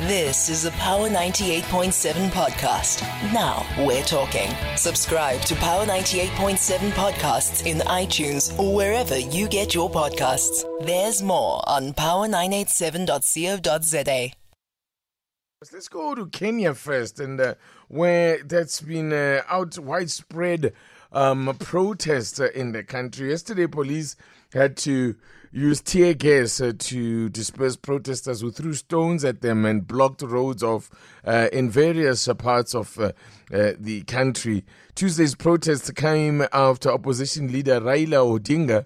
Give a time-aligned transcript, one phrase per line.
[0.00, 3.00] This is a Power 98.7 podcast.
[3.32, 4.50] Now we're talking.
[4.76, 10.66] Subscribe to Power 98.7 podcasts in iTunes or wherever you get your podcasts.
[10.84, 14.32] There's more on power987.co.za.
[15.72, 17.54] Let's go to Kenya first, and uh,
[17.88, 20.74] where that's been uh, out widespread
[21.12, 23.30] um, protest uh, in the country.
[23.30, 24.16] Yesterday, police
[24.52, 25.14] had to
[25.52, 30.62] use tear gas uh, to disperse protesters who threw stones at them and blocked roads
[30.62, 30.90] off
[31.24, 33.12] uh, in various uh, parts of uh,
[33.52, 34.64] uh, the country.
[34.94, 38.84] Tuesday's protest came after opposition leader Raila Odinga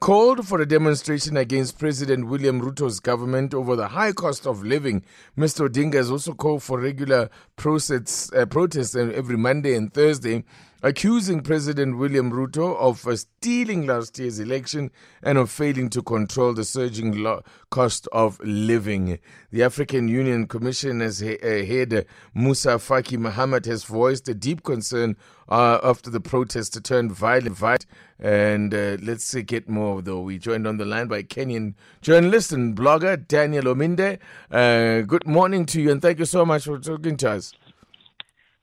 [0.00, 5.02] called for a demonstration against President William Ruto's government over the high cost of living.
[5.36, 5.68] Mr.
[5.68, 10.42] Odinga has also called for regular protests, uh, protests every Monday and Thursday,
[10.82, 14.90] accusing President William Ruto of uh, stealing last year's election
[15.22, 19.18] and of failing to control the surging lo- cost of living.
[19.50, 25.16] The African Union Commissioner's he- uh, head, Musa Faki Mohammed, has voiced a deep concern
[25.48, 27.86] uh, after the protest turned violent.
[28.18, 30.20] And uh, let's get more, though.
[30.20, 34.18] We joined on the line by Kenyan journalist and blogger Daniel Ominde.
[34.50, 37.52] Uh, good morning to you, and thank you so much for talking to us.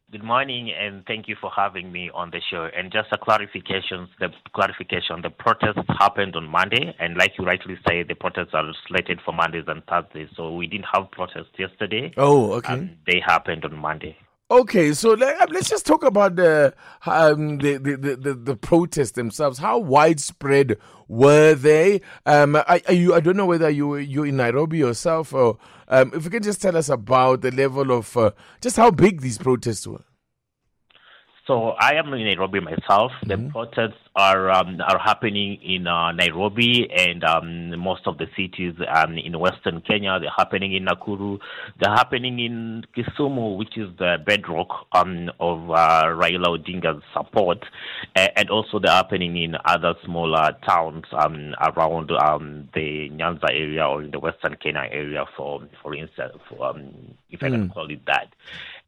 [0.10, 2.70] Good morning, and thank you for having me on the show.
[2.74, 7.76] And just a clarification: the clarification, the protests happened on Monday, and like you rightly
[7.86, 10.30] say, the protests are slated for Mondays and Thursdays.
[10.38, 12.14] So we didn't have protests yesterday.
[12.16, 12.90] Oh, okay.
[13.06, 14.16] they happened on Monday.
[14.50, 16.74] Okay, so um, just talk about the,
[17.06, 19.60] um, the, the, the, the protests themselves.
[19.60, 20.78] How widespread
[21.10, 22.00] were they?
[22.26, 23.14] Um, are, are, you?
[23.14, 26.62] I don't know whether you you in Nairobi yourself, or um, if you can just
[26.62, 30.04] tell us about the level of uh, just how big these protests were.
[31.48, 33.14] So I am in Nairobi myself.
[33.24, 33.30] Mm-hmm.
[33.30, 38.76] The protests are um, are happening in uh, Nairobi and um, most of the cities
[38.94, 40.20] um, in Western Kenya.
[40.20, 41.40] They're happening in Nakuru.
[41.80, 47.64] They're happening in Kisumu, which is the bedrock um, of uh, Raila Odinga's support,
[48.14, 54.04] and also they're happening in other smaller towns um, around um, the Nyanza area or
[54.04, 56.76] in the Western Kenya area, for for instance, for,
[57.32, 57.74] if I can mm.
[57.74, 58.34] call it that.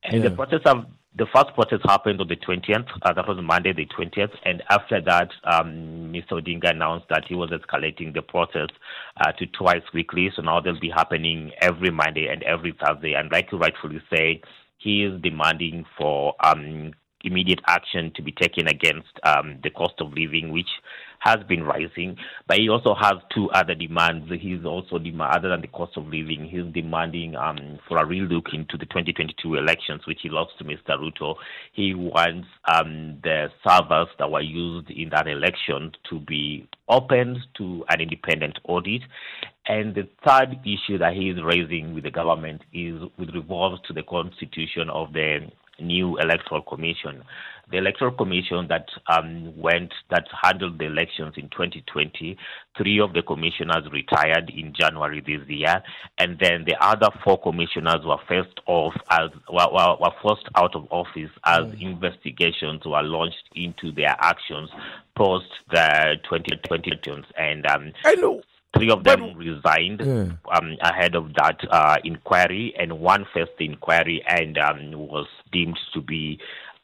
[0.04, 0.30] And yeah.
[0.30, 0.86] the protests have
[1.18, 2.88] the first protest happened on the 20th.
[3.02, 4.32] Uh, that was Monday, the 20th.
[4.46, 6.34] And after that, um, Mr.
[6.34, 8.74] Odinga announced that he was escalating the protest
[9.20, 10.32] uh, to twice weekly.
[10.36, 13.14] So now they'll be happening every Monday and every Thursday.
[13.14, 14.42] And like you rightfully say,
[14.78, 16.92] he is demanding for um,
[17.24, 20.70] immediate action to be taken against um, the cost of living, which
[21.20, 22.18] has been rising.
[22.48, 24.32] But he also has two other demands.
[24.40, 28.26] He's also demand, other than the cost of living, he's demanding um, for a real
[28.26, 30.98] look into the 2022 elections, which he lost to Mr.
[30.98, 31.36] Ruto.
[31.74, 37.86] He wants um, the servers that were used in that election to be opened to
[37.90, 39.02] an independent audit.
[39.68, 43.94] And the third issue that he is raising with the government is with regards to
[43.94, 45.52] the constitution of the
[45.82, 47.24] new electoral commission.
[47.72, 52.36] The electoral commission that um, went that handled the elections in 2020,
[52.76, 55.84] three of the commissioners retired in January this year,
[56.18, 60.76] and then the other four commissioners were first off as were, were, were forced out
[60.76, 61.82] of office as mm.
[61.82, 64.70] investigations were launched into their actions
[65.16, 67.26] post the 2020 elections.
[67.38, 67.94] And um,
[68.78, 70.56] Three of them but, resigned yeah.
[70.56, 75.80] um, ahead of that uh, inquiry, and one faced the inquiry and um, was deemed
[75.94, 76.40] to be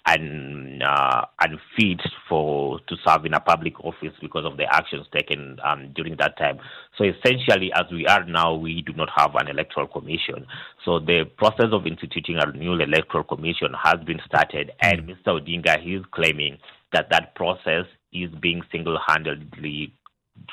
[0.05, 5.57] un, uh, unfit for to serve in a public office because of the actions taken
[5.63, 6.59] um, during that time.
[6.97, 10.45] So essentially, as we are now, we do not have an electoral commission.
[10.83, 15.15] So the process of instituting a new electoral commission has been started, and mm.
[15.15, 15.39] Mr.
[15.39, 16.57] Odinga is claiming
[16.93, 19.93] that that process is being single-handedly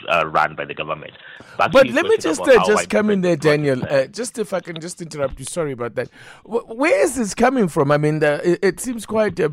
[0.09, 1.13] uh, run by the government.
[1.57, 3.83] But, but let me just uh, just come in there, Daniel.
[3.89, 5.45] Uh, just if I can just interrupt you.
[5.45, 6.09] Sorry about that.
[6.45, 7.91] where is this coming from?
[7.91, 9.51] I mean, the, it, it, seems quite uh,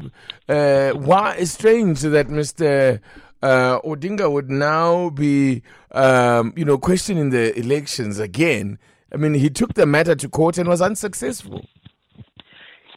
[0.48, 3.02] uh why strange that Mister.
[3.42, 8.78] Uh, Odinga would now be, um, you know, questioning the elections again.
[9.14, 11.66] I mean, he took the matter to court and was unsuccessful.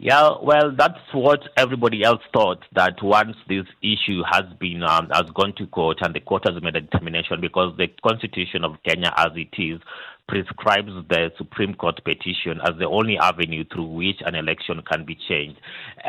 [0.03, 5.31] Yeah, well, that's what everybody else thought that once this issue has been um, has
[5.33, 9.13] gone to court and the court has made a determination because the constitution of Kenya,
[9.17, 9.81] as it is,
[10.27, 15.17] prescribes the Supreme Court petition as the only avenue through which an election can be
[15.29, 15.61] changed,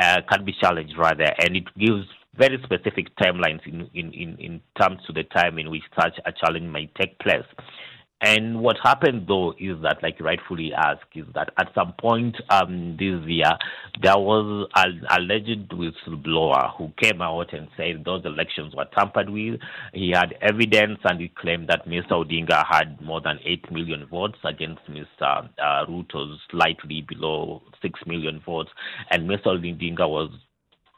[0.01, 4.61] uh, can be challenged rather, and it gives very specific timelines in, in, in, in
[4.81, 7.45] terms to the time in which such a challenge may take place.
[8.23, 12.37] And what happened though is that, like you rightfully asked, is that at some point
[12.49, 13.51] um, this year
[14.01, 19.59] there was an alleged whistleblower who came out and said those elections were tampered with.
[19.93, 22.11] He had evidence and he claimed that Mr.
[22.11, 25.49] Odinga had more than 8 million votes against Mr.
[25.59, 28.69] Uh, Ruto's slightly below 6 million votes,
[29.11, 29.47] and Mr.
[29.47, 30.29] Odinga was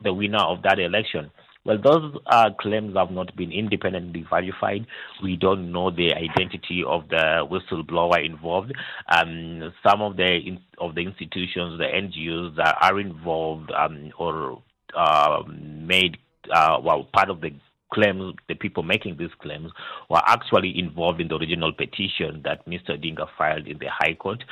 [0.04, 1.32] the winner of that election.
[1.66, 4.86] Well, those uh, claims have not been independently verified.
[5.24, 8.72] We don't know the identity of the whistleblower involved.
[9.10, 14.62] Um, some of the of the institutions, the NGOs that are involved um, or
[14.96, 16.18] uh, made
[16.54, 17.50] uh, well part of the
[17.92, 19.72] claims, the people making these claims
[20.10, 22.92] were actually involved in the original petition that Mr.
[22.92, 24.44] Odinga filed in the High Court.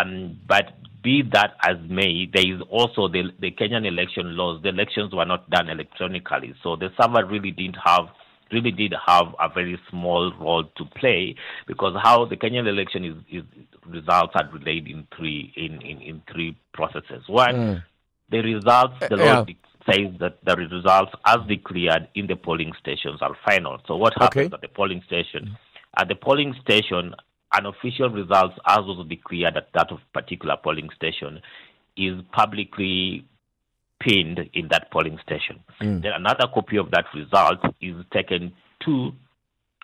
[0.00, 0.72] Um, but
[1.02, 4.62] be that as may, there is also the, the Kenyan election laws.
[4.62, 8.08] The elections were not done electronically, so the server really didn't have
[8.52, 11.34] really did have a very small role to play
[11.66, 13.44] because how the Kenyan election is, is
[13.86, 17.24] results are relayed in three in, in, in three processes.
[17.26, 17.84] One, mm.
[18.30, 19.46] the results the uh, law
[19.90, 23.80] says that the results as declared in the polling stations are final.
[23.86, 24.54] So what happens okay.
[24.54, 25.56] at the polling station?
[25.96, 27.14] At the polling station,
[27.52, 31.40] an official results as was declared at that of particular polling station
[31.96, 33.26] is publicly
[34.00, 35.60] pinned in that polling station.
[35.80, 36.02] Mm.
[36.02, 38.52] Then another copy of that result is taken
[38.84, 39.12] to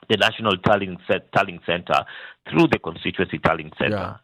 [0.08, 0.96] the National Tallying,
[1.34, 2.04] Tallying Center
[2.50, 3.96] through the constituency tallying center.
[3.96, 4.16] Yeah.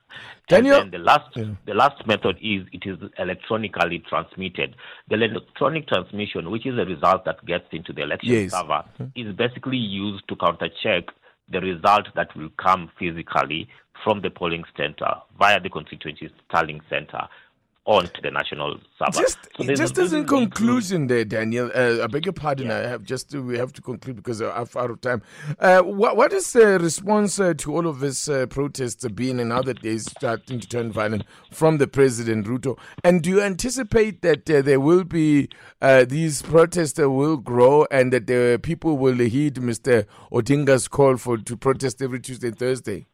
[0.48, 1.44] Daniel, and then the last yeah.
[1.66, 4.76] the last method is it is electronically transmitted.
[5.08, 8.52] The electronic transmission, which is a result that gets into the election yes.
[8.52, 9.06] server, mm-hmm.
[9.14, 11.04] is basically used to counter check
[11.48, 13.68] the result that will come physically
[14.02, 17.28] from the polling center via the constituency tallying center
[17.86, 19.20] onto the national server.
[19.20, 21.70] Just, so just as in conclusion, there, Daniel.
[21.74, 22.68] Uh, I beg your pardon.
[22.68, 22.78] Yeah.
[22.78, 25.22] I have just to, we have to conclude because I'm out of time.
[25.58, 29.52] Uh, what, what is the response uh, to all of this uh, protests being in
[29.52, 32.78] other days starting to turn violent from the president Ruto?
[33.02, 35.50] And do you anticipate that uh, there will be
[35.82, 40.06] uh, these protests will grow and that the people will heed Mr.
[40.32, 43.06] Odinga's call for to protest every Tuesday and Thursday?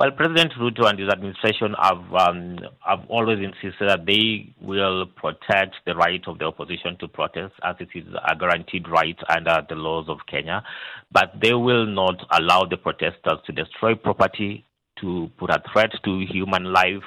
[0.00, 2.56] Well, President Ruto and his administration have um,
[2.88, 7.76] have always insisted that they will protect the right of the opposition to protest, as
[7.80, 10.64] it is a guaranteed right under the laws of Kenya.
[11.12, 14.64] But they will not allow the protesters to destroy property,
[15.02, 17.04] to put a threat to human life,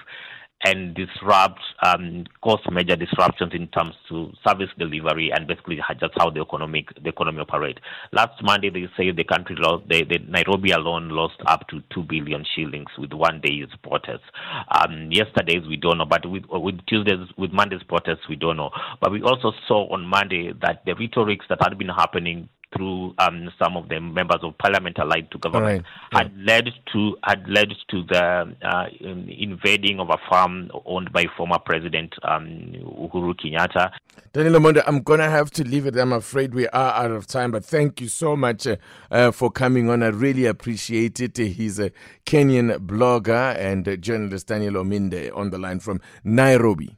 [0.63, 6.29] and disrupt, um, cause major disruptions in terms to service delivery and basically just how
[6.29, 7.79] the economic the economy operate.
[8.11, 12.03] Last Monday, they say the country lost, the, the Nairobi alone lost up to two
[12.03, 14.27] billion shillings with one day's protests.
[14.71, 18.71] Um, yesterday's we don't know, but with with Tuesdays, with Monday's protests we don't know.
[19.01, 23.49] But we also saw on Monday that the rhetorics that had been happening through um,
[23.61, 26.23] some of the members of parliament allied to government right.
[26.23, 31.59] had led to had led to the uh, invading of a farm owned by former
[31.59, 33.91] President um, Uhuru Kenyatta.
[34.31, 35.95] Daniel Omondi, I'm gonna have to leave it.
[35.95, 38.77] I'm afraid we are out of time, but thank you so much uh,
[39.11, 40.03] uh, for coming on.
[40.03, 41.37] I really appreciate it.
[41.37, 41.91] He's a
[42.25, 46.97] Kenyan blogger and journalist Daniel Omondi on the line from Nairobi.